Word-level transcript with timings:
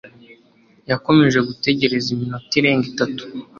yakomeje 0.91 1.39
gutegereza 1.47 2.07
iminota 2.15 2.53
irenga 2.59 2.85
itatu. 2.91 3.21